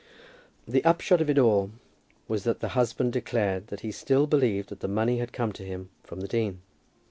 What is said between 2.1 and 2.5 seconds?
was